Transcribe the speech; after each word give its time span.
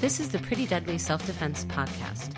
This 0.00 0.18
is 0.18 0.30
the 0.30 0.38
Pretty 0.38 0.64
Deadly 0.64 0.96
Self 0.96 1.26
Defense 1.26 1.66
Podcast. 1.66 2.32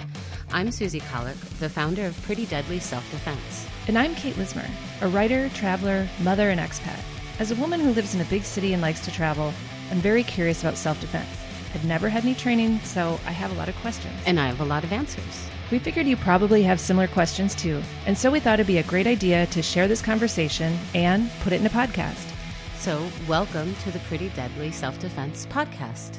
I'm 0.51 0.73
Susie 0.73 0.99
Kahlich, 0.99 1.39
the 1.61 1.69
founder 1.69 2.07
of 2.07 2.21
Pretty 2.23 2.45
Deadly 2.45 2.81
Self 2.81 3.09
Defense. 3.13 3.69
And 3.87 3.97
I'm 3.97 4.17
Kate 4.17 4.35
Lismer, 4.35 4.69
a 5.01 5.07
writer, 5.07 5.49
traveler, 5.51 6.09
mother, 6.23 6.51
and 6.51 6.59
expat. 6.59 6.99
As 7.39 7.53
a 7.53 7.55
woman 7.55 7.79
who 7.79 7.93
lives 7.93 8.17
in 8.17 8.21
a 8.21 8.25
big 8.25 8.43
city 8.43 8.73
and 8.73 8.83
likes 8.83 8.99
to 9.05 9.13
travel, 9.13 9.55
I'm 9.93 9.99
very 9.99 10.25
curious 10.25 10.61
about 10.61 10.77
self 10.77 11.01
defense. 11.01 11.29
I've 11.73 11.85
never 11.85 12.09
had 12.09 12.25
any 12.25 12.35
training, 12.35 12.81
so 12.81 13.21
I 13.29 13.31
have 13.31 13.53
a 13.53 13.55
lot 13.55 13.69
of 13.69 13.77
questions. 13.77 14.21
And 14.27 14.41
I 14.41 14.49
have 14.49 14.61
a 14.61 14.65
lot 14.65 14.83
of 14.83 14.93
answers. 14.93 15.49
We 15.71 15.79
figured 15.79 16.09
you 16.09 16.17
probably 16.17 16.65
have 16.65 16.81
similar 16.81 17.07
questions 17.07 17.55
too, 17.55 17.81
and 18.07 18.19
so 18.19 18.33
we 18.33 18.41
thought 18.41 18.59
it'd 18.59 18.67
be 18.67 18.79
a 18.79 18.83
great 18.83 19.07
idea 19.07 19.47
to 19.47 19.63
share 19.63 19.87
this 19.87 20.03
conversation 20.03 20.77
and 20.97 21.31
put 21.43 21.53
it 21.53 21.61
in 21.61 21.67
a 21.67 21.71
podcast. 21.71 22.29
So, 22.79 23.09
welcome 23.29 23.73
to 23.85 23.93
the 23.93 24.01
Pretty 24.01 24.31
Deadly 24.31 24.73
Self 24.73 24.99
Defense 24.99 25.47
Podcast. 25.47 26.19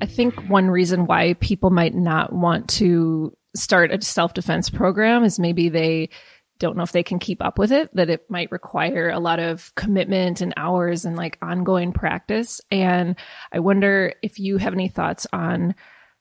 I 0.00 0.06
think 0.06 0.34
one 0.48 0.70
reason 0.70 1.06
why 1.06 1.34
people 1.34 1.70
might 1.70 1.94
not 1.94 2.32
want 2.32 2.68
to 2.70 3.36
start 3.54 3.92
a 3.92 4.00
self 4.02 4.34
defense 4.34 4.70
program 4.70 5.24
is 5.24 5.38
maybe 5.38 5.68
they 5.68 6.10
don't 6.58 6.76
know 6.76 6.82
if 6.82 6.92
they 6.92 7.02
can 7.02 7.18
keep 7.18 7.42
up 7.42 7.58
with 7.58 7.72
it, 7.72 7.94
that 7.94 8.10
it 8.10 8.28
might 8.30 8.50
require 8.50 9.10
a 9.10 9.20
lot 9.20 9.38
of 9.38 9.72
commitment 9.76 10.40
and 10.40 10.52
hours 10.56 11.04
and 11.04 11.16
like 11.16 11.38
ongoing 11.40 11.92
practice. 11.92 12.60
And 12.70 13.16
I 13.52 13.60
wonder 13.60 14.14
if 14.22 14.38
you 14.38 14.58
have 14.58 14.72
any 14.72 14.88
thoughts 14.88 15.26
on 15.32 15.74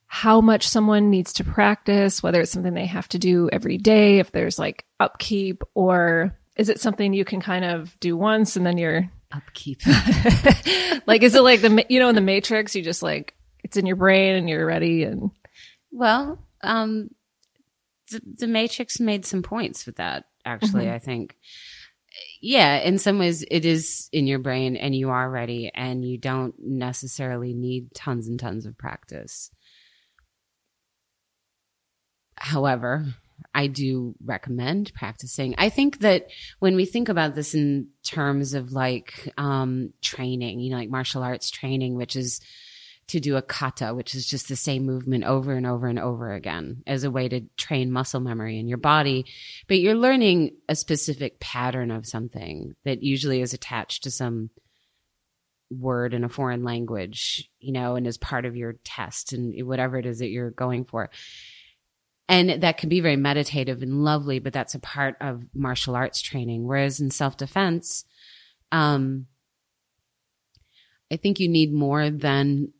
how 0.05 0.39
much 0.39 0.67
someone 0.67 1.09
needs 1.09 1.33
to 1.33 1.43
practice, 1.43 2.23
whether 2.23 2.41
it's 2.41 2.51
something 2.51 2.73
they 2.73 2.85
have 2.85 3.09
to 3.09 3.19
do 3.19 3.49
every 3.51 3.77
day, 3.77 4.19
if 4.19 4.31
there's 4.31 4.57
like 4.57 4.85
upkeep, 4.99 5.63
or 5.73 6.37
is 6.55 6.69
it 6.69 6.79
something 6.79 7.13
you 7.13 7.25
can 7.25 7.41
kind 7.41 7.65
of 7.65 7.99
do 7.99 8.15
once 8.15 8.55
and 8.55 8.65
then 8.65 8.77
you're 8.77 9.09
upkeep? 9.31 9.81
like, 11.07 11.23
is 11.23 11.35
it 11.35 11.41
like 11.41 11.61
the, 11.61 11.85
you 11.89 11.99
know, 11.99 12.09
in 12.09 12.15
the 12.15 12.21
Matrix, 12.21 12.75
you 12.75 12.83
just 12.83 13.03
like, 13.03 13.33
it's 13.67 13.75
in 13.77 13.85
your 13.85 13.97
brain 13.97 14.35
and 14.35 14.49
you're 14.49 14.65
ready 14.65 15.03
and. 15.03 15.29
Well, 15.91 16.39
um, 16.61 17.09
the, 18.11 18.21
the 18.37 18.47
Matrix 18.47 18.99
made 18.99 19.25
some 19.25 19.43
points 19.43 19.85
with 19.85 19.97
that, 19.97 20.23
actually, 20.45 20.85
mm-hmm. 20.85 20.95
I 20.95 20.99
think. 20.99 21.35
Yeah, 22.41 22.77
in 22.77 22.97
some 22.97 23.19
ways 23.19 23.43
it 23.51 23.65
is 23.65 24.09
in 24.13 24.25
your 24.25 24.39
brain 24.39 24.77
and 24.77 24.95
you 24.95 25.09
are 25.09 25.29
ready 25.29 25.69
and 25.75 26.03
you 26.05 26.17
don't 26.17 26.55
necessarily 26.59 27.53
need 27.53 27.93
tons 27.93 28.27
and 28.27 28.39
tons 28.39 28.65
of 28.65 28.77
practice. 28.77 29.51
However, 32.37 33.05
I 33.53 33.67
do 33.67 34.15
recommend 34.23 34.93
practicing. 34.93 35.55
I 35.57 35.69
think 35.69 35.99
that 35.99 36.27
when 36.59 36.75
we 36.75 36.85
think 36.85 37.09
about 37.09 37.35
this 37.35 37.53
in 37.53 37.89
terms 38.03 38.53
of 38.53 38.71
like 38.71 39.31
um, 39.37 39.93
training, 40.01 40.61
you 40.61 40.71
know, 40.71 40.77
like 40.77 40.89
martial 40.89 41.21
arts 41.21 41.51
training, 41.51 41.95
which 41.95 42.15
is 42.15 42.39
to 43.07 43.19
do 43.19 43.37
a 43.37 43.41
kata, 43.41 43.93
which 43.93 44.13
is 44.15 44.25
just 44.25 44.49
the 44.49 44.55
same 44.55 44.85
movement 44.85 45.23
over 45.23 45.53
and 45.53 45.65
over 45.65 45.87
and 45.87 45.99
over 45.99 46.33
again 46.33 46.83
as 46.85 47.03
a 47.03 47.11
way 47.11 47.29
to 47.29 47.41
train 47.55 47.91
muscle 47.91 48.19
memory 48.19 48.59
in 48.59 48.67
your 48.67 48.77
body. 48.77 49.25
But 49.67 49.79
you're 49.79 49.95
learning 49.95 50.57
a 50.67 50.75
specific 50.75 51.39
pattern 51.39 51.89
of 51.89 52.05
something 52.05 52.75
that 52.83 53.03
usually 53.03 53.41
is 53.41 53.53
attached 53.53 54.03
to 54.03 54.11
some 54.11 54.49
word 55.69 56.13
in 56.13 56.23
a 56.23 56.29
foreign 56.29 56.63
language, 56.63 57.49
you 57.59 57.71
know, 57.71 57.95
and 57.95 58.05
is 58.05 58.17
part 58.17 58.45
of 58.45 58.55
your 58.55 58.73
test 58.83 59.33
and 59.33 59.65
whatever 59.65 59.97
it 59.97 60.05
is 60.05 60.19
that 60.19 60.29
you're 60.29 60.51
going 60.51 60.85
for. 60.85 61.09
And 62.29 62.61
that 62.61 62.77
can 62.77 62.89
be 62.89 62.99
very 62.99 63.15
meditative 63.15 63.81
and 63.81 64.03
lovely, 64.03 64.39
but 64.39 64.51
that's 64.51 64.75
a 64.75 64.79
part 64.79 65.15
of 65.21 65.43
martial 65.53 65.95
arts 65.95 66.21
training. 66.21 66.67
Whereas 66.67 66.99
in 66.99 67.09
self 67.09 67.37
defense, 67.37 68.03
um, 68.71 69.27
I 71.11 71.15
think 71.15 71.39
you 71.39 71.47
need 71.47 71.73
more 71.73 72.09
than 72.09 72.73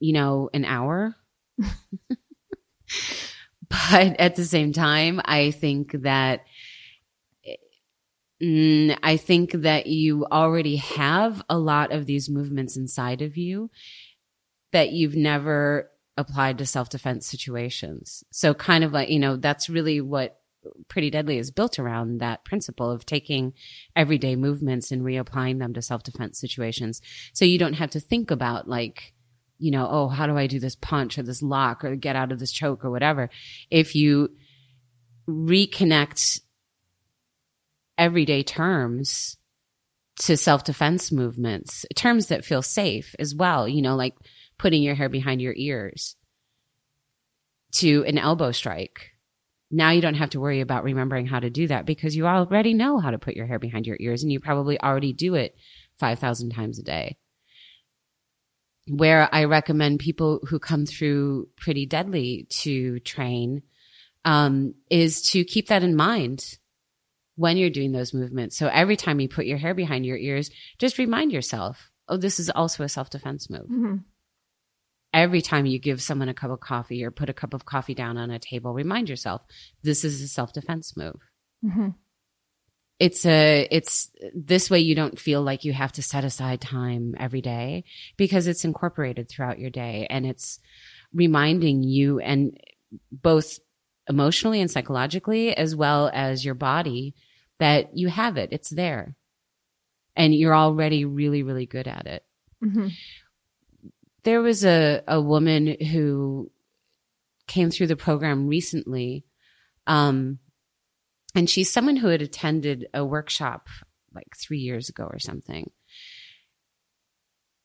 you 0.00 0.12
know, 0.12 0.50
an 0.52 0.64
hour. 0.64 1.16
but 3.68 4.16
at 4.18 4.36
the 4.36 4.44
same 4.44 4.72
time, 4.72 5.20
I 5.24 5.50
think 5.50 5.92
that 6.02 6.44
mm, 8.42 8.98
I 9.02 9.16
think 9.16 9.52
that 9.52 9.86
you 9.86 10.26
already 10.26 10.76
have 10.76 11.42
a 11.48 11.58
lot 11.58 11.92
of 11.92 12.06
these 12.06 12.28
movements 12.28 12.76
inside 12.76 13.22
of 13.22 13.36
you 13.36 13.70
that 14.72 14.92
you've 14.92 15.16
never 15.16 15.90
applied 16.16 16.58
to 16.58 16.66
self 16.66 16.88
defense 16.88 17.26
situations. 17.26 18.24
So, 18.30 18.54
kind 18.54 18.84
of 18.84 18.92
like, 18.92 19.08
you 19.08 19.18
know, 19.18 19.36
that's 19.36 19.68
really 19.68 20.00
what 20.00 20.40
Pretty 20.88 21.10
Deadly 21.10 21.38
is 21.38 21.50
built 21.50 21.78
around 21.78 22.18
that 22.18 22.44
principle 22.44 22.90
of 22.90 23.06
taking 23.06 23.52
everyday 23.94 24.36
movements 24.36 24.90
and 24.90 25.02
reapplying 25.02 25.58
them 25.58 25.74
to 25.74 25.82
self 25.82 26.02
defense 26.02 26.38
situations. 26.38 27.00
So 27.32 27.44
you 27.44 27.58
don't 27.58 27.74
have 27.74 27.90
to 27.90 28.00
think 28.00 28.30
about 28.30 28.68
like, 28.68 29.14
you 29.58 29.70
know, 29.70 29.88
oh, 29.90 30.08
how 30.08 30.26
do 30.26 30.36
I 30.36 30.46
do 30.46 30.60
this 30.60 30.76
punch 30.76 31.18
or 31.18 31.22
this 31.22 31.42
lock 31.42 31.84
or 31.84 31.96
get 31.96 32.16
out 32.16 32.32
of 32.32 32.38
this 32.38 32.52
choke 32.52 32.84
or 32.84 32.90
whatever. 32.90 33.30
If 33.70 33.94
you 33.94 34.30
reconnect 35.28 36.40
everyday 37.98 38.42
terms 38.42 39.36
to 40.20 40.36
self 40.36 40.64
defense 40.64 41.10
movements, 41.12 41.84
terms 41.94 42.28
that 42.28 42.44
feel 42.44 42.62
safe 42.62 43.14
as 43.18 43.34
well, 43.34 43.68
you 43.68 43.82
know, 43.82 43.96
like 43.96 44.14
putting 44.58 44.82
your 44.82 44.94
hair 44.94 45.08
behind 45.08 45.40
your 45.40 45.54
ears 45.56 46.16
to 47.72 48.04
an 48.06 48.18
elbow 48.18 48.52
strike. 48.52 49.12
Now 49.70 49.90
you 49.90 50.00
don't 50.00 50.14
have 50.14 50.30
to 50.30 50.40
worry 50.40 50.60
about 50.60 50.84
remembering 50.84 51.26
how 51.26 51.40
to 51.40 51.50
do 51.50 51.66
that 51.66 51.86
because 51.86 52.14
you 52.14 52.26
already 52.26 52.72
know 52.72 52.98
how 52.98 53.10
to 53.10 53.18
put 53.18 53.34
your 53.34 53.46
hair 53.46 53.58
behind 53.58 53.86
your 53.86 53.96
ears 53.98 54.22
and 54.22 54.30
you 54.30 54.38
probably 54.38 54.80
already 54.80 55.12
do 55.12 55.34
it 55.34 55.56
5,000 55.98 56.50
times 56.50 56.78
a 56.78 56.82
day 56.82 57.16
where 58.88 59.28
I 59.32 59.44
recommend 59.44 60.00
people 60.00 60.40
who 60.48 60.58
come 60.58 60.86
through 60.86 61.48
pretty 61.56 61.86
deadly 61.86 62.46
to 62.50 63.00
train 63.00 63.62
um, 64.24 64.74
is 64.90 65.22
to 65.30 65.44
keep 65.44 65.68
that 65.68 65.82
in 65.82 65.96
mind 65.96 66.58
when 67.34 67.56
you're 67.56 67.70
doing 67.70 67.92
those 67.92 68.14
movements. 68.14 68.56
So 68.56 68.68
every 68.68 68.96
time 68.96 69.20
you 69.20 69.28
put 69.28 69.46
your 69.46 69.58
hair 69.58 69.74
behind 69.74 70.06
your 70.06 70.16
ears, 70.16 70.50
just 70.78 70.98
remind 70.98 71.32
yourself, 71.32 71.90
oh, 72.08 72.16
this 72.16 72.38
is 72.38 72.50
also 72.50 72.84
a 72.84 72.88
self 72.88 73.10
defense 73.10 73.50
move. 73.50 73.66
Mm-hmm. 73.66 73.96
Every 75.12 75.42
time 75.42 75.66
you 75.66 75.78
give 75.78 76.02
someone 76.02 76.28
a 76.28 76.34
cup 76.34 76.50
of 76.50 76.60
coffee 76.60 77.04
or 77.04 77.10
put 77.10 77.30
a 77.30 77.34
cup 77.34 77.54
of 77.54 77.64
coffee 77.64 77.94
down 77.94 78.18
on 78.18 78.30
a 78.30 78.38
table, 78.38 78.72
remind 78.72 79.08
yourself, 79.08 79.42
this 79.82 80.04
is 80.04 80.20
a 80.20 80.28
self 80.28 80.52
defense 80.52 80.96
move. 80.96 81.20
Mm-hmm 81.64 81.88
it's 82.98 83.26
a 83.26 83.68
it's 83.70 84.10
this 84.34 84.70
way 84.70 84.80
you 84.80 84.94
don't 84.94 85.18
feel 85.18 85.42
like 85.42 85.64
you 85.64 85.72
have 85.72 85.92
to 85.92 86.02
set 86.02 86.24
aside 86.24 86.60
time 86.60 87.14
every 87.18 87.42
day 87.42 87.84
because 88.16 88.46
it's 88.46 88.64
incorporated 88.64 89.28
throughout 89.28 89.58
your 89.58 89.70
day 89.70 90.06
and 90.08 90.24
it's 90.24 90.60
reminding 91.12 91.82
you 91.82 92.18
and 92.20 92.58
both 93.10 93.58
emotionally 94.08 94.60
and 94.60 94.70
psychologically 94.70 95.54
as 95.54 95.76
well 95.76 96.10
as 96.12 96.44
your 96.44 96.54
body 96.54 97.14
that 97.58 97.96
you 97.96 98.08
have 98.08 98.36
it. 98.36 98.50
It's 98.52 98.70
there. 98.70 99.14
And 100.14 100.34
you're 100.34 100.56
already 100.56 101.04
really 101.04 101.42
really 101.42 101.66
good 101.66 101.86
at 101.86 102.06
it. 102.06 102.24
Mm-hmm. 102.64 102.88
there 104.22 104.40
was 104.40 104.64
a, 104.64 105.02
a 105.06 105.20
woman 105.20 105.76
who 105.78 106.50
came 107.46 107.70
through 107.70 107.88
the 107.88 107.96
program 107.96 108.46
recently 108.46 109.26
um, 109.86 110.38
and 111.36 111.48
she's 111.50 111.70
someone 111.70 111.96
who 111.96 112.08
had 112.08 112.22
attended 112.22 112.88
a 112.94 113.04
workshop 113.04 113.68
like 114.14 114.34
three 114.36 114.58
years 114.58 114.88
ago 114.88 115.04
or 115.04 115.18
something. 115.18 115.70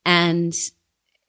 And 0.06 0.54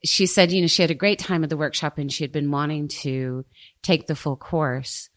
she 0.03 0.25
said, 0.25 0.51
you 0.51 0.59
know, 0.59 0.67
she 0.67 0.81
had 0.81 0.91
a 0.91 0.95
great 0.95 1.19
time 1.19 1.45
at 1.45 1.49
the 1.49 1.57
workshop 1.57 1.97
and 1.97 2.11
she 2.11 2.25
had 2.25 2.33
been 2.33 2.51
wanting 2.51 2.89
to 2.89 3.45
take 3.81 4.07
the 4.07 4.15
full 4.15 4.35
course 4.35 5.09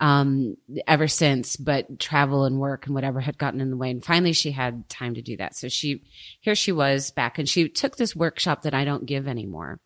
um, 0.00 0.56
ever 0.86 1.08
since, 1.08 1.56
but 1.56 1.98
travel 1.98 2.44
and 2.44 2.60
work 2.60 2.84
and 2.84 2.94
whatever 2.94 3.20
had 3.20 3.38
gotten 3.38 3.62
in 3.62 3.70
the 3.70 3.76
way. 3.78 3.90
And 3.90 4.04
finally 4.04 4.34
she 4.34 4.50
had 4.50 4.86
time 4.90 5.14
to 5.14 5.22
do 5.22 5.38
that. 5.38 5.56
So 5.56 5.68
she, 5.68 6.02
here 6.40 6.54
she 6.54 6.72
was 6.72 7.10
back 7.10 7.38
and 7.38 7.48
she 7.48 7.70
took 7.70 7.96
this 7.96 8.14
workshop 8.14 8.62
that 8.62 8.74
I 8.74 8.84
don't 8.84 9.06
give 9.06 9.26
anymore. 9.26 9.80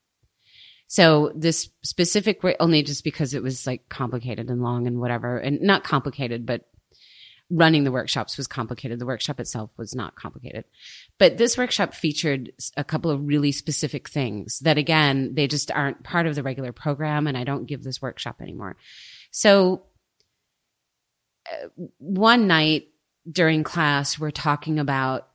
So 0.88 1.30
this 1.36 1.70
specific, 1.84 2.40
only 2.58 2.82
just 2.82 3.04
because 3.04 3.32
it 3.32 3.44
was 3.44 3.64
like 3.64 3.88
complicated 3.88 4.50
and 4.50 4.60
long 4.60 4.88
and 4.88 4.98
whatever, 4.98 5.38
and 5.38 5.60
not 5.60 5.84
complicated, 5.84 6.44
but 6.44 6.62
running 7.50 7.84
the 7.84 7.92
workshops 7.92 8.36
was 8.36 8.46
complicated. 8.46 8.98
The 8.98 9.06
workshop 9.06 9.40
itself 9.40 9.70
was 9.76 9.94
not 9.94 10.14
complicated. 10.14 10.64
But 11.18 11.36
this 11.36 11.58
workshop 11.58 11.94
featured 11.94 12.52
a 12.76 12.84
couple 12.84 13.10
of 13.10 13.26
really 13.26 13.52
specific 13.52 14.08
things 14.08 14.60
that 14.60 14.78
again, 14.78 15.34
they 15.34 15.48
just 15.48 15.70
aren't 15.70 16.04
part 16.04 16.26
of 16.26 16.36
the 16.36 16.42
regular 16.42 16.72
program 16.72 17.26
and 17.26 17.36
I 17.36 17.44
don't 17.44 17.66
give 17.66 17.82
this 17.82 18.00
workshop 18.00 18.36
anymore. 18.40 18.76
So 19.32 19.82
uh, 21.50 21.68
one 21.98 22.46
night 22.46 22.88
during 23.30 23.64
class, 23.64 24.18
we're 24.18 24.30
talking 24.30 24.78
about 24.78 25.26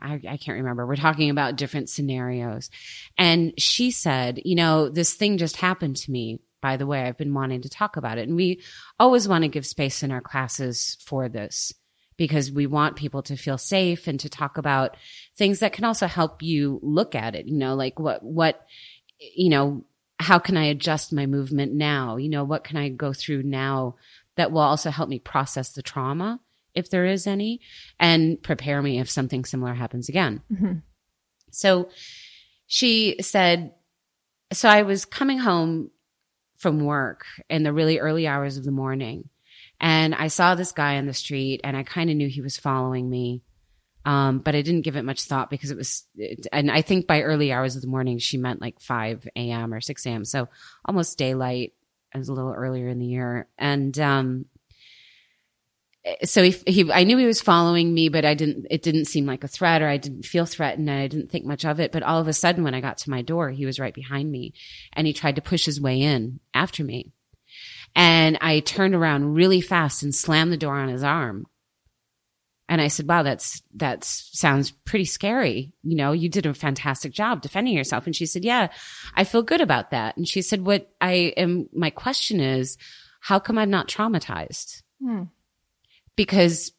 I, 0.00 0.14
I, 0.14 0.36
can't 0.38 0.56
remember. 0.56 0.86
We're 0.86 0.96
talking 0.96 1.28
about 1.28 1.56
different 1.56 1.90
scenarios. 1.90 2.70
And 3.18 3.52
she 3.58 3.90
said, 3.90 4.40
you 4.42 4.54
know, 4.54 4.88
this 4.88 5.12
thing 5.12 5.36
just 5.36 5.56
happened 5.56 5.96
to 5.96 6.10
me 6.10 6.40
by 6.64 6.78
the 6.78 6.86
way, 6.86 7.02
I've 7.02 7.18
been 7.18 7.34
wanting 7.34 7.60
to 7.60 7.68
talk 7.68 7.98
about 7.98 8.16
it. 8.16 8.26
And 8.26 8.36
we 8.36 8.62
always 8.98 9.28
want 9.28 9.44
to 9.44 9.48
give 9.48 9.66
space 9.66 10.02
in 10.02 10.10
our 10.10 10.22
classes 10.22 10.96
for 11.04 11.28
this 11.28 11.74
because 12.16 12.50
we 12.50 12.66
want 12.66 12.96
people 12.96 13.20
to 13.24 13.36
feel 13.36 13.58
safe 13.58 14.06
and 14.06 14.18
to 14.20 14.30
talk 14.30 14.56
about 14.56 14.96
things 15.36 15.58
that 15.58 15.74
can 15.74 15.84
also 15.84 16.06
help 16.06 16.42
you 16.42 16.80
look 16.82 17.14
at 17.14 17.34
it, 17.34 17.44
you 17.44 17.58
know, 17.58 17.74
like 17.74 17.98
what, 17.98 18.22
what, 18.22 18.64
you 19.18 19.50
know, 19.50 19.84
how 20.18 20.38
can 20.38 20.56
I 20.56 20.64
adjust 20.64 21.12
my 21.12 21.26
movement 21.26 21.74
now? 21.74 22.16
You 22.16 22.30
know, 22.30 22.44
what 22.44 22.64
can 22.64 22.78
I 22.78 22.88
go 22.88 23.12
through 23.12 23.42
now 23.42 23.96
that 24.36 24.50
will 24.50 24.62
also 24.62 24.88
help 24.88 25.10
me 25.10 25.18
process 25.18 25.68
the 25.68 25.82
trauma, 25.82 26.40
if 26.74 26.88
there 26.88 27.04
is 27.04 27.26
any, 27.26 27.60
and 28.00 28.42
prepare 28.42 28.80
me 28.80 29.00
if 29.00 29.10
something 29.10 29.44
similar 29.44 29.74
happens 29.74 30.08
again. 30.08 30.40
Mm-hmm. 30.50 30.78
So 31.50 31.90
she 32.66 33.16
said, 33.20 33.74
so 34.50 34.70
I 34.70 34.80
was 34.80 35.04
coming 35.04 35.40
home 35.40 35.90
from 36.64 36.84
work 36.84 37.26
in 37.48 37.62
the 37.62 37.72
really 37.72 37.98
early 37.98 38.26
hours 38.26 38.56
of 38.56 38.64
the 38.64 38.72
morning 38.72 39.28
and 39.80 40.14
I 40.14 40.28
saw 40.28 40.54
this 40.54 40.72
guy 40.72 40.96
on 40.96 41.06
the 41.06 41.12
street 41.14 41.60
and 41.62 41.76
I 41.76 41.82
kind 41.82 42.08
of 42.08 42.16
knew 42.16 42.28
he 42.28 42.40
was 42.40 42.56
following 42.56 43.08
me. 43.08 43.42
Um, 44.06 44.38
but 44.38 44.54
I 44.54 44.62
didn't 44.62 44.82
give 44.82 44.96
it 44.96 45.04
much 45.04 45.22
thought 45.22 45.50
because 45.50 45.70
it 45.70 45.76
was, 45.76 46.06
it, 46.16 46.46
and 46.52 46.70
I 46.70 46.82
think 46.82 47.06
by 47.06 47.22
early 47.22 47.52
hours 47.52 47.74
of 47.76 47.82
the 47.82 47.88
morning, 47.88 48.18
she 48.18 48.36
meant 48.36 48.60
like 48.60 48.80
5 48.80 49.28
a.m. 49.36 49.72
or 49.72 49.80
6 49.80 50.06
a.m. 50.06 50.24
So 50.24 50.48
almost 50.84 51.18
daylight. 51.18 51.72
It 52.14 52.18
was 52.18 52.28
a 52.28 52.32
little 52.32 52.52
earlier 52.52 52.88
in 52.88 52.98
the 52.98 53.06
year. 53.06 53.48
And, 53.58 53.98
um, 53.98 54.46
so 56.24 56.42
he, 56.42 56.50
he, 56.66 56.92
I 56.92 57.04
knew 57.04 57.16
he 57.16 57.26
was 57.26 57.40
following 57.40 57.94
me, 57.94 58.08
but 58.08 58.24
I 58.24 58.34
didn't, 58.34 58.66
it 58.70 58.82
didn't 58.82 59.06
seem 59.06 59.24
like 59.24 59.42
a 59.42 59.48
threat 59.48 59.80
or 59.80 59.88
I 59.88 59.96
didn't 59.96 60.26
feel 60.26 60.44
threatened 60.44 60.88
and 60.88 60.98
I 60.98 61.06
didn't 61.06 61.30
think 61.30 61.46
much 61.46 61.64
of 61.64 61.80
it. 61.80 61.92
But 61.92 62.02
all 62.02 62.20
of 62.20 62.28
a 62.28 62.32
sudden, 62.32 62.62
when 62.62 62.74
I 62.74 62.80
got 62.80 62.98
to 62.98 63.10
my 63.10 63.22
door, 63.22 63.50
he 63.50 63.64
was 63.64 63.80
right 63.80 63.94
behind 63.94 64.30
me 64.30 64.52
and 64.92 65.06
he 65.06 65.12
tried 65.12 65.36
to 65.36 65.42
push 65.42 65.64
his 65.64 65.80
way 65.80 66.02
in 66.02 66.40
after 66.52 66.84
me. 66.84 67.12
And 67.96 68.36
I 68.40 68.60
turned 68.60 68.94
around 68.94 69.34
really 69.34 69.60
fast 69.60 70.02
and 70.02 70.14
slammed 70.14 70.52
the 70.52 70.56
door 70.58 70.74
on 70.74 70.88
his 70.88 71.04
arm. 71.04 71.46
And 72.68 72.80
I 72.80 72.88
said, 72.88 73.06
wow, 73.06 73.22
that's, 73.22 73.62
that 73.74 74.04
sounds 74.04 74.70
pretty 74.70 75.04
scary. 75.04 75.72
You 75.82 75.96
know, 75.96 76.12
you 76.12 76.28
did 76.28 76.46
a 76.46 76.54
fantastic 76.54 77.12
job 77.12 77.42
defending 77.42 77.74
yourself. 77.74 78.06
And 78.06 78.16
she 78.16 78.26
said, 78.26 78.44
yeah, 78.44 78.68
I 79.14 79.24
feel 79.24 79.42
good 79.42 79.60
about 79.60 79.90
that. 79.90 80.16
And 80.16 80.26
she 80.26 80.42
said, 80.42 80.64
what 80.64 80.90
I 81.00 81.34
am, 81.36 81.68
my 81.74 81.90
question 81.90 82.40
is, 82.40 82.78
how 83.20 83.38
come 83.38 83.58
I'm 83.58 83.70
not 83.70 83.88
traumatized? 83.88 84.82
Hmm. 85.00 85.24
Because 86.16 86.72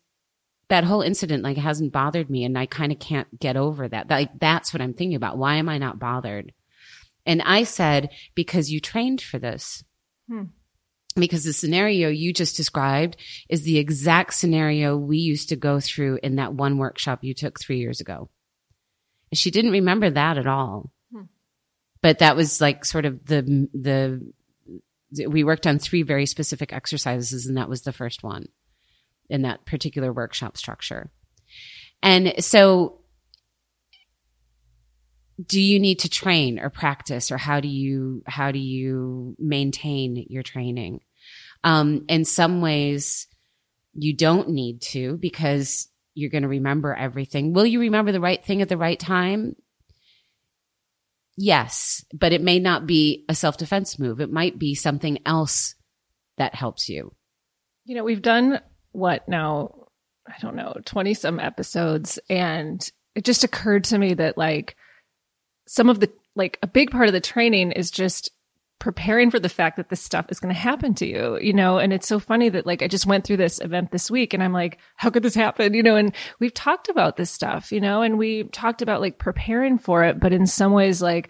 that 0.69 0.83
whole 0.83 1.01
incident 1.01 1.43
like 1.43 1.57
hasn't 1.57 1.93
bothered 1.93 2.29
me 2.29 2.43
and 2.43 2.57
I 2.57 2.65
kind 2.65 2.91
of 2.91 2.99
can't 2.99 3.39
get 3.39 3.55
over 3.55 3.87
that. 3.87 4.09
Like 4.09 4.39
that's 4.39 4.73
what 4.73 4.81
I'm 4.81 4.93
thinking 4.93 5.15
about. 5.15 5.37
Why 5.37 5.55
am 5.55 5.69
I 5.69 5.77
not 5.77 5.99
bothered? 5.99 6.53
And 7.25 7.41
I 7.41 7.63
said, 7.63 8.09
because 8.33 8.71
you 8.71 8.79
trained 8.79 9.21
for 9.21 9.39
this. 9.39 9.83
Hmm 10.27 10.45
because 11.15 11.45
the 11.45 11.53
scenario 11.53 12.09
you 12.09 12.33
just 12.33 12.57
described 12.57 13.17
is 13.49 13.63
the 13.63 13.77
exact 13.77 14.33
scenario 14.33 14.97
we 14.97 15.17
used 15.17 15.49
to 15.49 15.55
go 15.55 15.79
through 15.79 16.19
in 16.21 16.35
that 16.35 16.53
one 16.53 16.77
workshop 16.77 17.23
you 17.23 17.33
took 17.33 17.59
three 17.59 17.79
years 17.79 18.01
ago. 18.01 18.29
She 19.33 19.51
didn't 19.51 19.71
remember 19.71 20.09
that 20.09 20.37
at 20.37 20.47
all. 20.47 20.91
Hmm. 21.11 21.23
But 22.01 22.19
that 22.19 22.35
was 22.35 22.61
like 22.61 22.85
sort 22.85 23.05
of 23.05 23.25
the, 23.25 23.67
the, 23.73 24.33
we 25.27 25.43
worked 25.43 25.65
on 25.65 25.79
three 25.79 26.03
very 26.03 26.25
specific 26.25 26.73
exercises 26.73 27.45
and 27.45 27.57
that 27.57 27.69
was 27.69 27.83
the 27.83 27.93
first 27.93 28.23
one 28.23 28.47
in 29.29 29.43
that 29.43 29.65
particular 29.65 30.11
workshop 30.13 30.57
structure. 30.57 31.11
And 32.01 32.43
so 32.43 33.01
do 35.43 35.59
you 35.59 35.79
need 35.79 35.99
to 35.99 36.09
train 36.09 36.59
or 36.59 36.69
practice 36.69 37.31
or 37.31 37.37
how 37.37 37.59
do 37.59 37.67
you 37.67 38.23
how 38.25 38.51
do 38.51 38.59
you 38.59 39.35
maintain 39.37 40.25
your 40.29 40.43
training? 40.43 41.01
Um, 41.63 42.05
in 42.07 42.25
some 42.25 42.61
ways 42.61 43.27
you 43.93 44.15
don't 44.15 44.49
need 44.49 44.81
to 44.81 45.17
because 45.17 45.89
you're 46.13 46.29
going 46.29 46.43
to 46.43 46.49
remember 46.49 46.93
everything. 46.93 47.53
Will 47.53 47.65
you 47.65 47.81
remember 47.81 48.11
the 48.11 48.21
right 48.21 48.43
thing 48.43 48.61
at 48.61 48.69
the 48.69 48.77
right 48.77 48.99
time? 48.99 49.55
Yes 51.37 52.05
but 52.13 52.31
it 52.31 52.41
may 52.41 52.59
not 52.59 52.85
be 52.85 53.25
a 53.27 53.35
self-defense 53.35 53.99
move. 53.99 54.21
It 54.21 54.31
might 54.31 54.57
be 54.57 54.75
something 54.75 55.19
else 55.25 55.75
that 56.37 56.55
helps 56.55 56.87
you. 56.87 57.13
You 57.83 57.95
know 57.95 58.03
we've 58.03 58.21
done 58.21 58.61
what 58.95 59.27
now 59.27 59.71
i 60.27 60.33
don't 60.41 60.55
know 60.55 60.75
20 60.85 61.13
some 61.13 61.39
episodes 61.39 62.19
and 62.29 62.91
it 63.15 63.23
just 63.23 63.43
occurred 63.43 63.83
to 63.85 63.97
me 63.97 64.13
that 64.13 64.37
like 64.37 64.75
some 65.67 65.89
of 65.89 65.99
the 65.99 66.11
like 66.35 66.59
a 66.61 66.67
big 66.67 66.91
part 66.91 67.07
of 67.07 67.13
the 67.13 67.21
training 67.21 67.71
is 67.71 67.89
just 67.89 68.29
preparing 68.79 69.31
for 69.31 69.39
the 69.39 69.49
fact 69.49 69.77
that 69.77 69.89
this 69.89 70.01
stuff 70.01 70.25
is 70.29 70.39
going 70.39 70.53
to 70.53 70.59
happen 70.59 70.93
to 70.93 71.07
you, 71.07 71.39
you 71.39 71.53
know, 71.53 71.77
and 71.77 71.93
it's 71.93 72.07
so 72.07 72.19
funny 72.19 72.49
that 72.49 72.65
like 72.65 72.81
I 72.81 72.87
just 72.87 73.05
went 73.05 73.25
through 73.25 73.37
this 73.37 73.59
event 73.61 73.91
this 73.91 74.11
week 74.11 74.33
and 74.33 74.43
I'm 74.43 74.53
like, 74.53 74.79
how 74.95 75.09
could 75.09 75.23
this 75.23 75.35
happen? 75.35 75.73
You 75.73 75.81
know, 75.81 75.95
and 75.95 76.13
we've 76.39 76.53
talked 76.53 76.89
about 76.89 77.15
this 77.15 77.31
stuff, 77.31 77.71
you 77.71 77.79
know, 77.79 78.01
and 78.01 78.17
we 78.17 78.43
talked 78.43 78.81
about 78.81 79.01
like 79.01 79.17
preparing 79.17 79.77
for 79.77 80.03
it, 80.03 80.19
but 80.19 80.33
in 80.33 80.45
some 80.45 80.73
ways, 80.73 81.01
like, 81.01 81.29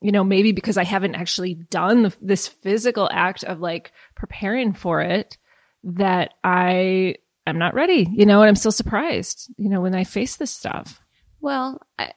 you 0.00 0.12
know, 0.12 0.22
maybe 0.22 0.52
because 0.52 0.76
I 0.76 0.84
haven't 0.84 1.16
actually 1.16 1.54
done 1.54 2.12
this 2.20 2.46
physical 2.46 3.08
act 3.10 3.44
of 3.44 3.60
like 3.60 3.90
preparing 4.14 4.72
for 4.72 5.00
it, 5.00 5.38
that 5.84 6.34
I 6.44 7.16
am 7.46 7.58
not 7.58 7.74
ready, 7.74 8.06
you 8.10 8.26
know, 8.26 8.40
and 8.40 8.48
I'm 8.48 8.56
still 8.56 8.72
surprised, 8.72 9.52
you 9.56 9.68
know, 9.68 9.80
when 9.80 9.94
I 9.94 10.04
face 10.04 10.36
this 10.36 10.50
stuff. 10.50 11.00
Well, 11.40 11.80
I, 11.98 12.12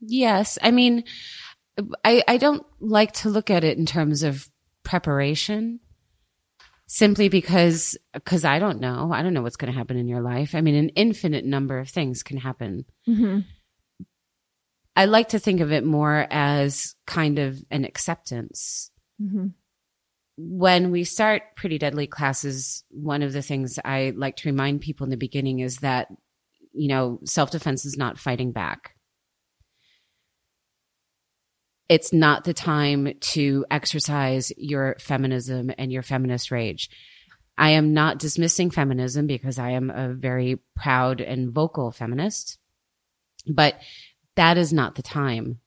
Yes. 0.00 0.58
I 0.62 0.70
mean, 0.70 1.04
I, 2.04 2.22
I 2.26 2.36
don't 2.36 2.64
like 2.80 3.12
to 3.12 3.28
look 3.28 3.50
at 3.50 3.64
it 3.64 3.78
in 3.78 3.86
terms 3.86 4.22
of 4.22 4.48
preparation 4.84 5.80
simply 6.86 7.28
because, 7.28 7.96
because 8.14 8.44
I 8.44 8.58
don't 8.58 8.80
know. 8.80 9.10
I 9.12 9.22
don't 9.22 9.34
know 9.34 9.42
what's 9.42 9.56
going 9.56 9.72
to 9.72 9.78
happen 9.78 9.96
in 9.96 10.08
your 10.08 10.22
life. 10.22 10.54
I 10.54 10.60
mean, 10.60 10.74
an 10.74 10.88
infinite 10.90 11.44
number 11.44 11.78
of 11.78 11.88
things 11.88 12.22
can 12.22 12.38
happen. 12.38 12.84
Mm-hmm. 13.06 13.40
I 14.96 15.04
like 15.04 15.28
to 15.30 15.38
think 15.38 15.60
of 15.60 15.70
it 15.70 15.84
more 15.84 16.26
as 16.30 16.96
kind 17.06 17.38
of 17.38 17.62
an 17.70 17.84
acceptance. 17.84 18.90
Mm-hmm. 19.22 19.48
When 20.40 20.92
we 20.92 21.02
start 21.04 21.42
pretty 21.56 21.78
deadly 21.78 22.06
classes, 22.06 22.84
one 22.90 23.22
of 23.22 23.32
the 23.32 23.42
things 23.42 23.78
I 23.84 24.12
like 24.16 24.36
to 24.36 24.48
remind 24.48 24.80
people 24.80 25.04
in 25.04 25.10
the 25.10 25.16
beginning 25.16 25.58
is 25.58 25.78
that, 25.78 26.08
you 26.72 26.88
know, 26.88 27.18
self 27.24 27.50
defense 27.50 27.84
is 27.84 27.96
not 27.96 28.18
fighting 28.18 28.52
back 28.52 28.94
it's 31.88 32.12
not 32.12 32.44
the 32.44 32.54
time 32.54 33.14
to 33.20 33.64
exercise 33.70 34.52
your 34.56 34.96
feminism 35.00 35.70
and 35.78 35.90
your 35.90 36.02
feminist 36.02 36.50
rage. 36.50 36.90
I 37.56 37.70
am 37.70 37.94
not 37.94 38.18
dismissing 38.18 38.70
feminism 38.70 39.26
because 39.26 39.58
I 39.58 39.70
am 39.70 39.90
a 39.90 40.12
very 40.12 40.60
proud 40.76 41.20
and 41.20 41.50
vocal 41.50 41.90
feminist, 41.90 42.58
but 43.46 43.74
that 44.36 44.58
is 44.58 44.72
not 44.72 44.94
the 44.94 45.02
time 45.02 45.60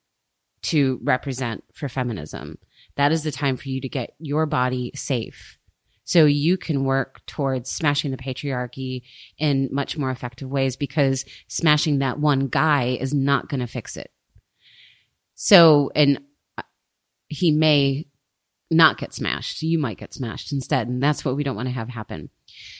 to 0.63 1.00
represent 1.03 1.63
for 1.73 1.90
feminism. 1.90 2.59
That 3.02 3.12
is 3.12 3.24
the 3.24 3.31
time 3.31 3.58
for 3.58 3.68
you 3.68 3.81
to 3.81 3.90
get 3.90 4.14
your 4.20 4.46
body 4.46 4.92
safe 4.94 5.58
so 6.04 6.26
you 6.26 6.56
can 6.56 6.84
work 6.84 7.26
towards 7.26 7.72
smashing 7.72 8.12
the 8.12 8.18
patriarchy 8.18 9.02
in 9.40 9.70
much 9.72 9.98
more 9.98 10.12
effective 10.12 10.52
ways 10.52 10.76
because 10.76 11.26
smashing 11.48 11.98
that 11.98 12.20
one 12.20 12.46
guy 12.46 12.96
is 13.02 13.12
not 13.12 13.50
going 13.50 13.62
to 13.62 13.66
fix 13.66 13.98
it. 13.98 14.12
So, 15.34 15.90
and 15.96 16.20
uh, 16.60 16.62
he 17.28 17.50
may 17.50 18.06
not 18.70 19.00
get 19.00 19.16
smashed. 19.16 19.64
You 19.64 19.80
might 19.80 19.98
get 19.98 20.14
smashed 20.14 20.52
instead. 20.52 20.88
And 20.88 21.02
that's 21.02 21.26
what 21.26 21.36
we 21.36 21.44
don't 21.44 21.56
want 21.56 21.70
to 21.70 21.74
have 21.74 21.90
happen. 21.90 22.30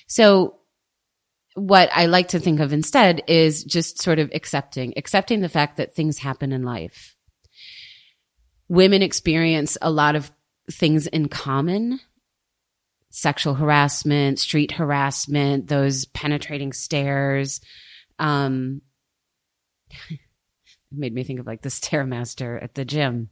So 0.06 0.60
what 1.56 1.90
I 1.92 2.06
like 2.06 2.28
to 2.28 2.40
think 2.40 2.60
of 2.60 2.74
instead 2.74 3.24
is 3.26 3.64
just 3.64 4.04
sort 4.04 4.20
of 4.20 4.30
accepting, 4.36 4.94
accepting 4.98 5.42
the 5.42 5.50
fact 5.50 5.78
that 5.78 5.96
things 5.96 6.20
happen 6.20 6.52
in 6.52 6.62
life. 6.62 7.16
Women 8.72 9.02
experience 9.02 9.78
a 9.82 9.92
lot 9.92 10.16
of 10.16 10.32
things 10.72 11.06
in 11.06 11.28
common. 11.28 12.00
Sexual 13.10 13.56
harassment, 13.56 14.40
street 14.40 14.72
harassment, 14.72 15.68
those 15.68 16.06
penetrating 16.06 16.72
stares. 16.72 17.60
Um, 18.18 18.82
made 20.90 21.14
me 21.14 21.26
think 21.26 21.42
of 21.42 21.48
like 21.48 21.64
the 21.64 21.68
stairmaster 21.68 22.64
at 22.64 22.74
the 22.74 22.86
gym. 22.86 23.30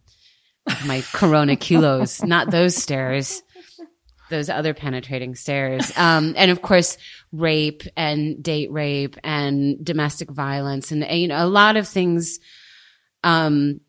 My 0.86 1.05
corona 1.13 1.55
kilos, 1.55 2.22
not 2.25 2.51
those 2.51 2.75
stairs, 2.75 3.41
those 4.29 4.50
other 4.50 4.74
penetrating 4.74 5.36
stares. 5.36 5.89
Um, 5.98 6.34
and 6.36 6.51
of 6.51 6.62
course, 6.62 6.98
rape 7.31 7.84
and 7.96 8.43
date 8.43 8.74
rape 8.74 9.15
and 9.24 9.81
domestic 9.86 10.29
violence 10.29 10.91
and, 10.91 11.01
you 11.10 11.29
know, 11.29 11.41
a 11.41 11.48
lot 11.48 11.77
of 11.77 11.88
things, 11.88 12.41
um, 13.24 13.79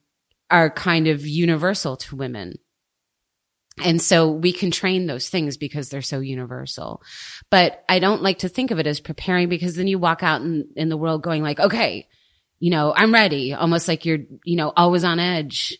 are 0.51 0.71
kind 0.71 1.07
of 1.07 1.27
universal 1.27 1.97
to 1.97 2.17
women. 2.17 2.59
And 3.83 4.01
so 4.01 4.31
we 4.31 4.53
can 4.53 4.71
train 4.71 5.07
those 5.07 5.29
things 5.29 5.57
because 5.57 5.89
they're 5.89 6.03
so 6.03 6.21
universal. 6.21 7.03
But 7.51 7.85
I 7.89 7.99
don't 7.99 8.23
like 8.23 8.41
to 8.41 8.49
think 8.49 8.71
of 8.71 8.79
it 8.79 8.87
as 8.87 9.01
preparing 9.01 9.49
because 9.49 9.75
then 9.75 9.87
you 9.87 9.99
walk 9.99 10.23
out 10.23 10.43
in, 10.43 10.69
in 10.77 10.89
the 10.89 10.97
world 10.97 11.23
going 11.23 11.43
like, 11.43 11.61
okay, 11.61 12.09
you 12.59 12.71
know, 12.71 12.93
I'm 12.95 13.15
ready. 13.15 13.55
Almost 13.55 13.89
like 13.89 14.05
you're, 14.05 14.19
you 14.45 14.57
know, 14.57 14.73
always 14.77 15.05
on 15.05 15.19
edge. 15.19 15.79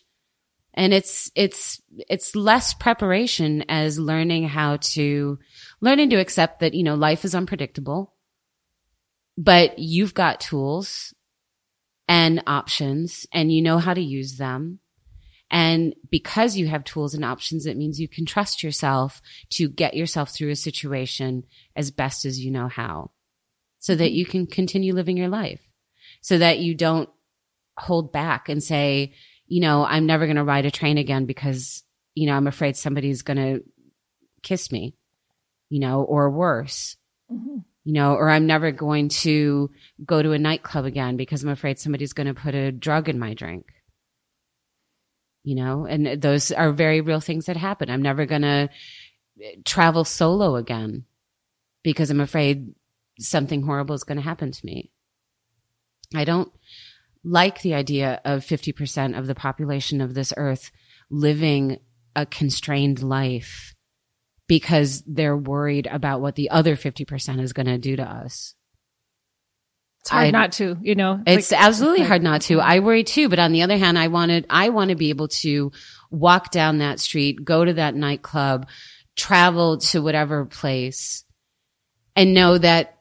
And 0.73 0.93
it's, 0.93 1.29
it's, 1.35 1.81
it's 2.09 2.35
less 2.35 2.73
preparation 2.73 3.65
as 3.67 3.99
learning 3.99 4.47
how 4.47 4.77
to, 4.77 5.37
learning 5.81 6.11
to 6.11 6.15
accept 6.15 6.61
that, 6.61 6.73
you 6.73 6.83
know, 6.83 6.95
life 6.95 7.25
is 7.25 7.35
unpredictable, 7.35 8.15
but 9.37 9.77
you've 9.79 10.13
got 10.13 10.39
tools 10.39 11.13
and 12.07 12.43
options 12.47 13.25
and 13.31 13.51
you 13.51 13.61
know 13.61 13.77
how 13.77 13.93
to 13.93 14.01
use 14.01 14.37
them 14.37 14.79
And 15.51 15.93
because 16.09 16.55
you 16.55 16.67
have 16.67 16.85
tools 16.85 17.13
and 17.13 17.25
options, 17.25 17.65
it 17.65 17.75
means 17.75 17.99
you 17.99 18.07
can 18.07 18.25
trust 18.25 18.63
yourself 18.63 19.21
to 19.51 19.67
get 19.67 19.95
yourself 19.95 20.29
through 20.31 20.51
a 20.51 20.55
situation 20.55 21.43
as 21.75 21.91
best 21.91 22.23
as 22.23 22.39
you 22.39 22.51
know 22.51 22.69
how 22.69 23.11
so 23.79 23.93
that 23.95 24.13
you 24.13 24.25
can 24.25 24.47
continue 24.47 24.93
living 24.93 25.17
your 25.17 25.27
life 25.27 25.59
so 26.21 26.37
that 26.37 26.59
you 26.59 26.73
don't 26.73 27.09
hold 27.77 28.13
back 28.13 28.47
and 28.47 28.63
say, 28.63 29.13
you 29.47 29.59
know, 29.59 29.83
I'm 29.83 30.05
never 30.05 30.25
going 30.25 30.37
to 30.37 30.43
ride 30.43 30.65
a 30.65 30.71
train 30.71 30.97
again 30.97 31.25
because, 31.25 31.83
you 32.15 32.27
know, 32.27 32.33
I'm 32.33 32.47
afraid 32.47 32.77
somebody's 32.77 33.21
going 33.21 33.37
to 33.37 33.63
kiss 34.43 34.71
me, 34.71 34.95
you 35.69 35.79
know, 35.79 36.03
or 36.03 36.29
worse, 36.29 36.95
mm-hmm. 37.29 37.57
You 37.83 37.93
know, 37.93 38.13
or 38.13 38.29
I'm 38.29 38.45
never 38.45 38.71
going 38.71 39.09
to 39.09 39.71
go 40.05 40.21
to 40.21 40.33
a 40.33 40.39
nightclub 40.39 40.85
again 40.85 41.17
because 41.17 41.43
I'm 41.43 41.49
afraid 41.49 41.79
somebody's 41.79 42.13
going 42.13 42.27
to 42.27 42.33
put 42.33 42.53
a 42.53 42.71
drug 42.71 43.09
in 43.09 43.17
my 43.17 43.33
drink 43.33 43.65
you 45.43 45.55
know, 45.55 45.85
and 45.85 46.21
those 46.21 46.51
are 46.51 46.71
very 46.71 47.01
real 47.01 47.19
things 47.19 47.45
that 47.45 47.57
happen. 47.57 47.89
I'm 47.89 48.01
never 48.01 48.25
going 48.25 48.43
to 48.43 48.69
eh, 49.41 49.55
travel 49.65 50.03
solo 50.03 50.55
again 50.55 51.05
because 51.83 52.09
I'm 52.11 52.21
afraid 52.21 52.73
something 53.19 53.63
horrible 53.63 53.95
is 53.95 54.03
going 54.03 54.17
to 54.17 54.23
happen 54.23 54.51
to 54.51 54.65
me. 54.65 54.91
I 56.13 56.25
don't 56.25 56.51
like 57.23 57.61
the 57.61 57.73
idea 57.73 58.21
of 58.25 58.45
50% 58.45 59.17
of 59.17 59.27
the 59.27 59.35
population 59.35 60.01
of 60.01 60.13
this 60.13 60.33
earth 60.37 60.71
living 61.09 61.79
a 62.15 62.25
constrained 62.25 63.01
life 63.01 63.73
because 64.51 65.01
they're 65.07 65.37
worried 65.37 65.87
about 65.87 66.19
what 66.19 66.35
the 66.35 66.49
other 66.49 66.75
50% 66.75 67.39
is 67.39 67.53
going 67.53 67.67
to 67.67 67.77
do 67.77 67.95
to 67.95 68.03
us. 68.03 68.53
It's 70.01 70.09
hard 70.09 70.27
I, 70.27 70.31
not 70.31 70.51
to, 70.53 70.75
you 70.81 70.93
know. 70.93 71.23
It's 71.25 71.53
like, 71.53 71.61
absolutely 71.61 71.99
like, 71.99 72.09
hard 72.09 72.21
not 72.21 72.41
to. 72.41 72.59
I 72.59 72.79
worry 72.79 73.05
too, 73.05 73.29
but 73.29 73.39
on 73.39 73.53
the 73.53 73.61
other 73.61 73.77
hand, 73.77 73.97
I 73.97 74.09
wanted, 74.09 74.45
I 74.49 74.67
want 74.67 74.89
to 74.89 74.97
be 74.97 75.07
able 75.07 75.29
to 75.29 75.71
walk 76.09 76.51
down 76.51 76.79
that 76.79 76.99
street, 76.99 77.45
go 77.45 77.63
to 77.63 77.75
that 77.75 77.95
nightclub, 77.95 78.67
travel 79.15 79.77
to 79.77 80.01
whatever 80.01 80.43
place 80.43 81.23
and 82.17 82.33
know 82.33 82.57
that 82.57 82.97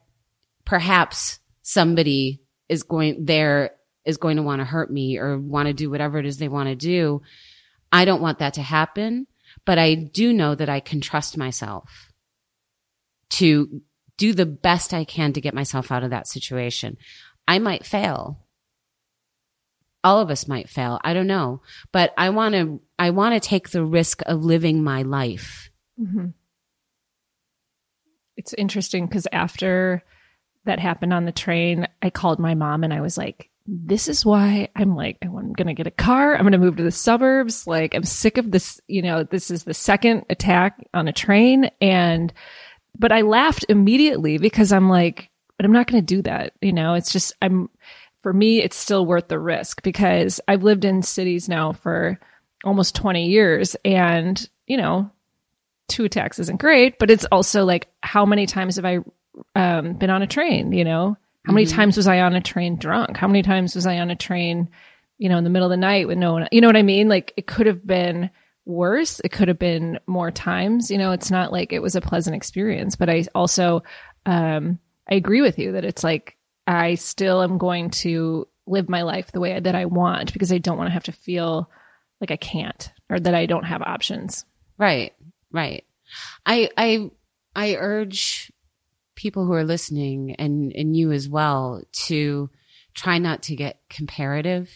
perhaps 0.64 1.40
somebody 1.62 2.42
is 2.69 2.85
going 2.85 3.25
there 3.25 3.73
is 4.04 4.19
going 4.19 4.37
to 4.37 4.45
want 4.45 4.61
to 4.61 4.64
hurt 4.64 4.88
me 4.88 5.19
or 5.19 5.37
want 5.37 5.66
to 5.66 5.73
do 5.73 5.90
whatever 5.90 6.21
it 6.21 6.26
is 6.26 6.37
they 6.37 6.47
want 6.47 6.69
to 6.69 6.76
do. 6.76 7.23
I 7.90 8.04
don't 8.04 8.23
want 8.23 8.38
that 8.38 8.54
to 8.54 8.62
happen, 8.62 9.26
but 9.71 9.79
I 9.79 9.95
do 9.95 10.33
know 10.33 10.57
that 10.57 10.69
I 10.69 10.81
can 10.81 11.00
trust 11.00 11.39
myself 11.39 12.12
to 13.29 13.83
do 14.17 14.33
the 14.33 14.45
best 14.45 14.93
I 14.93 15.05
can 15.05 15.33
to 15.35 15.41
get 15.41 15.55
myself 15.55 15.93
out 15.93 16.03
of 16.03 16.11
that 16.11 16.27
situation. 16.27 16.97
I 17.47 17.61
might 17.61 17.87
fail. 17.87 18.45
All 20.03 20.19
of 20.19 20.29
us 20.29 20.49
might 20.49 20.69
fail. 20.69 20.99
I 21.05 21.15
don't 21.15 21.29
know, 21.29 21.62
but 21.93 22.12
I 22.19 22.31
want 22.31 22.57
to, 22.57 22.81
I 22.99 23.11
want 23.11 23.41
to 23.41 23.49
take 23.49 23.71
the 23.71 23.85
risk 23.85 24.23
of 24.27 24.45
living 24.45 24.83
my 24.83 25.03
life. 25.03 25.71
Mm-hmm. 26.00 26.31
It's 28.37 28.55
interesting 28.55 29.07
because 29.07 29.29
after 29.31 30.03
that 30.65 30.81
happened 30.81 31.15
on 31.15 31.27
the 31.27 31.31
train, 31.31 31.87
I 32.03 32.11
called 32.11 32.41
my 32.41 32.57
mom 32.57 32.83
and 32.83 32.93
I 32.93 33.03
was 33.03 33.17
like, 33.17 33.50
this 33.73 34.09
is 34.09 34.27
why 34.27 34.69
I'm 34.75 34.97
like, 34.97 35.19
I'm 35.23 35.53
going 35.53 35.69
to 35.69 35.75
get 35.75 35.87
a 35.87 35.93
car. 35.93 36.35
I'm 36.35 36.43
going 36.43 36.53
to 36.53 36.59
move 36.59 36.77
to 36.77 36.83
the 36.83 36.91
suburbs. 36.91 37.69
Like, 37.69 37.95
I'm 37.95 38.03
sick 38.03 38.37
of 38.37 38.50
this. 38.50 38.81
You 38.89 39.00
know, 39.03 39.23
this 39.23 39.49
is 39.49 39.62
the 39.62 39.75
second 39.75 40.25
attack 40.29 40.85
on 40.93 41.07
a 41.07 41.12
train. 41.12 41.71
And 41.81 42.33
but 42.99 43.12
I 43.12 43.21
laughed 43.21 43.65
immediately 43.69 44.39
because 44.39 44.73
I'm 44.73 44.89
like, 44.89 45.31
but 45.57 45.65
I'm 45.65 45.73
not 45.73 45.87
going 45.87 46.05
to 46.05 46.15
do 46.17 46.23
that. 46.23 46.53
You 46.61 46.73
know, 46.73 46.95
it's 46.95 47.12
just, 47.12 47.33
I'm, 47.41 47.71
for 48.23 48.33
me, 48.33 48.61
it's 48.61 48.77
still 48.77 49.07
worth 49.07 49.29
the 49.29 49.39
risk 49.39 49.83
because 49.83 50.41
I've 50.49 50.65
lived 50.65 50.85
in 50.85 51.03
cities 51.03 51.49
now 51.49 51.73
for 51.73 52.19
almost 52.65 52.97
20 52.97 53.27
years 53.29 53.77
and, 53.85 54.49
you 54.67 54.79
know, 54.79 55.11
two 55.87 56.05
attacks 56.05 56.41
isn't 56.41 56.61
great, 56.61 56.99
but 56.99 57.11
it's 57.11 57.25
also 57.27 57.65
like, 57.65 57.89
how 58.03 58.27
many 58.27 58.47
times 58.47 58.77
have 58.77 58.85
I 58.85 58.99
um, 59.55 59.95
been 59.95 60.11
on 60.11 60.23
a 60.23 60.27
train? 60.27 60.73
You 60.73 60.85
know, 60.85 61.17
how 61.47 61.52
many 61.52 61.66
mm-hmm. 61.66 61.76
times 61.76 61.97
was 61.97 62.06
I 62.06 62.20
on 62.20 62.35
a 62.35 62.40
train 62.40 62.76
drunk? 62.76 63.16
How 63.16 63.26
many 63.26 63.42
times 63.42 63.75
was 63.75 63.87
I 63.87 63.99
on 63.99 64.11
a 64.11 64.16
train, 64.16 64.68
you 65.18 65.28
know, 65.28 65.38
in 65.38 65.44
the 65.44 65.50
middle 65.50 65.66
of 65.66 65.70
the 65.70 65.76
night 65.76 66.06
with 66.06 66.18
no 66.18 66.35
one, 66.35 66.49
you 66.52 66.61
know 66.61 66.68
what 66.68 66.76
I 66.76 66.82
mean? 66.82 67.09
Like 67.09 67.32
it 67.37 67.47
could 67.47 67.66
have 67.66 67.87
been 67.87 68.30
worse. 68.66 69.20
It 69.20 69.32
could 69.32 69.49
have 69.49 69.59
been 69.59 69.99
more 70.06 70.30
times. 70.30 70.90
You 70.90 70.99
know, 70.99 71.12
it's 71.12 71.30
not 71.30 71.52
like 71.52 71.73
it 71.73 71.82
was 71.82 71.97
a 71.97 72.00
pleasant 72.00 72.37
experience, 72.37 72.97
but 72.97 73.09
I 73.09 73.25
also, 73.35 73.82
um, 74.26 74.78
I 75.11 75.14
agree 75.14 75.40
with 75.40 75.59
you 75.59 75.73
that 75.73 75.85
it's 75.85 76.04
like 76.04 76.37
I 76.66 76.94
still 76.94 77.42
am 77.42 77.59
going 77.59 77.90
to 77.90 78.47
live 78.66 78.88
my 78.88 79.02
life 79.02 79.32
the 79.32 79.40
way 79.40 79.59
that 79.59 79.75
I 79.75 79.87
want 79.87 80.32
because 80.32 80.52
I 80.52 80.59
don't 80.59 80.76
want 80.78 80.88
to 80.88 80.94
have 80.94 81.04
to 81.04 81.12
feel 81.12 81.70
like 82.20 82.30
I 82.30 82.37
can't 82.37 82.92
or 83.09 83.18
that 83.18 83.35
I 83.35 83.47
don't 83.47 83.64
have 83.64 83.82
options. 83.82 84.44
Right. 84.78 85.14
Right. 85.50 85.85
I, 86.44 86.70
I, 86.76 87.11
I 87.56 87.76
urge 87.76 88.52
people 89.21 89.45
who 89.45 89.53
are 89.53 89.65
listening 89.65 90.35
and, 90.39 90.73
and 90.75 90.97
you 90.97 91.12
as 91.12 91.29
well 91.29 91.83
to 91.93 92.50
try 92.95 93.19
not 93.19 93.43
to 93.45 93.57
get 93.57 93.81
comparative. 93.89 94.71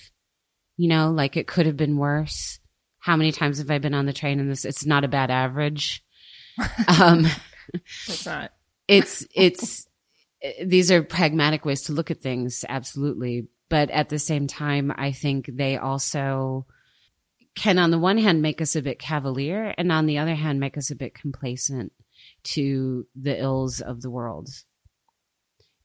You 0.76 0.88
know, 0.88 1.10
like 1.10 1.36
it 1.36 1.46
could 1.46 1.66
have 1.66 1.76
been 1.76 1.96
worse 1.96 2.58
how 3.04 3.16
many 3.16 3.32
times 3.32 3.58
have 3.58 3.70
I 3.70 3.76
been 3.76 3.92
on 3.92 4.06
the 4.06 4.14
train 4.14 4.40
and 4.40 4.50
this? 4.50 4.64
It's 4.64 4.86
not 4.86 5.04
a 5.04 5.08
bad 5.08 5.30
average. 5.30 6.02
Um, 6.88 7.26
it's 8.06 8.24
not. 8.24 8.52
It's, 8.86 9.26
it's, 9.34 9.88
these 10.64 10.90
are 10.92 11.02
pragmatic 11.02 11.64
ways 11.64 11.82
to 11.82 11.92
look 11.92 12.10
at 12.10 12.22
things. 12.22 12.64
Absolutely. 12.66 13.48
But 13.68 13.90
at 13.90 14.08
the 14.08 14.18
same 14.18 14.46
time, 14.46 14.92
I 14.96 15.12
think 15.12 15.50
they 15.52 15.76
also 15.76 16.66
can, 17.56 17.78
on 17.78 17.90
the 17.90 17.98
one 17.98 18.16
hand, 18.16 18.40
make 18.40 18.62
us 18.62 18.76
a 18.76 18.82
bit 18.82 18.98
cavalier 18.98 19.74
and 19.76 19.92
on 19.92 20.06
the 20.06 20.18
other 20.18 20.34
hand, 20.34 20.60
make 20.60 20.78
us 20.78 20.90
a 20.90 20.96
bit 20.96 21.14
complacent 21.14 21.92
to 22.44 23.06
the 23.14 23.40
ills 23.40 23.80
of 23.80 24.02
the 24.02 24.10
world. 24.10 24.48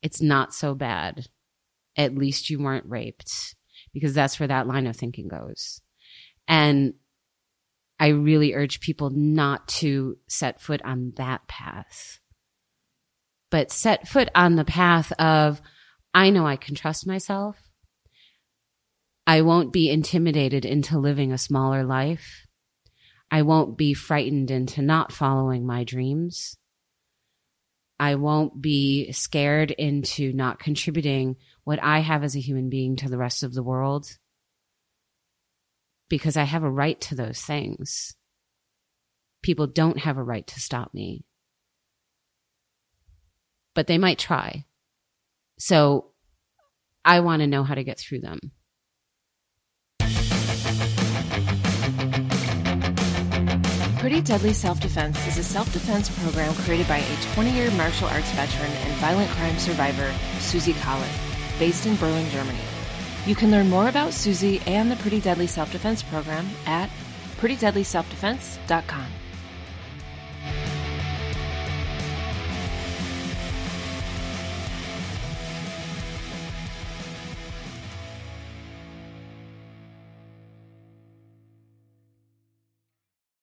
It's 0.02 0.22
not 0.22 0.54
so 0.54 0.76
bad. 0.76 1.28
At 1.98 2.16
least 2.16 2.50
you 2.50 2.60
weren't 2.60 2.86
raped 2.88 3.56
because 3.94 4.14
that's 4.14 4.40
where 4.40 4.48
that 4.48 4.68
line 4.68 4.88
of 4.88 4.96
thinking 4.96 5.28
goes. 5.28 5.82
And 6.48 6.94
I 8.00 8.10
really 8.10 8.54
urge 8.54 8.80
people 8.80 9.10
not 9.10 9.68
to 9.68 10.18
set 10.28 10.62
foot 10.62 10.82
on 10.86 11.14
that 11.18 11.48
path, 11.48 12.20
but 13.52 13.72
set 13.72 14.08
foot 14.08 14.30
on 14.34 14.56
the 14.56 14.66
path 14.66 15.12
of, 15.14 15.62
I 16.14 16.30
know 16.30 16.48
I 16.48 16.56
can 16.56 16.76
trust 16.76 17.06
myself. 17.06 17.58
I 19.28 19.42
won't 19.42 19.74
be 19.74 19.90
intimidated 19.90 20.66
into 20.66 20.98
living 20.98 21.32
a 21.32 21.38
smaller 21.38 21.84
life. 21.84 22.48
I 23.32 23.44
won't 23.44 23.78
be 23.78 23.94
frightened 23.94 24.50
into 24.52 24.82
not 24.82 25.12
following 25.12 25.66
my 25.66 25.84
dreams. 25.84 26.58
I 28.00 28.16
won't 28.16 28.62
be 28.62 29.12
scared 29.12 29.72
into 29.72 30.32
not 30.34 30.60
contributing 30.60 31.36
what 31.64 31.84
I 31.84 32.00
have 32.00 32.24
as 32.24 32.36
a 32.36 32.42
human 32.42 32.70
being 32.70 32.96
to 32.98 33.10
the 33.10 33.18
rest 33.18 33.44
of 33.44 33.54
the 33.54 33.64
world 33.64 34.18
because 36.08 36.38
I 36.38 36.44
have 36.44 36.64
a 36.64 36.72
right 36.72 37.00
to 37.02 37.16
those 37.16 37.42
things. 37.42 38.16
People 39.44 39.68
don't 39.68 40.00
have 40.00 40.18
a 40.18 40.24
right 40.24 40.46
to 40.48 40.60
stop 40.60 40.94
me. 40.94 41.24
But 43.76 43.88
they 43.88 43.98
might 43.98 44.18
try. 44.18 44.66
So 45.60 46.12
I 47.06 47.20
want 47.20 47.42
to 47.42 47.48
know 47.48 47.64
how 47.64 47.76
to 47.76 47.84
get 47.84 48.00
through 48.00 48.22
them. 48.22 48.40
Pretty 54.00 54.22
Deadly 54.22 54.54
Self 54.54 54.80
Defense 54.80 55.28
is 55.28 55.38
a 55.38 55.44
self 55.44 55.74
defense 55.74 56.10
program 56.24 56.54
created 56.56 56.88
by 56.88 57.00
a 57.00 57.34
20 57.34 57.52
year 57.52 57.70
martial 57.72 58.08
arts 58.08 58.32
veteran 58.32 58.72
and 58.72 58.94
violent 58.94 59.30
crime 59.32 59.60
survivor, 59.60 60.10
Susie 60.40 60.72
Collar, 60.72 61.06
based 61.60 61.86
in 61.86 61.98
Berlin, 61.98 62.30
Germany. 62.32 62.62
You 63.26 63.36
can 63.36 63.52
learn 63.52 63.70
more 63.70 63.90
about 63.90 64.14
Susie 64.14 64.62
and 64.66 64.90
the 64.90 64.96
Pretty 64.96 65.20
Deadly 65.20 65.48
Self 65.48 65.70
Defense 65.74 66.02
program 66.02 66.48
at 66.66 66.90
prettydeadlyselfdefense.com. 67.42 69.19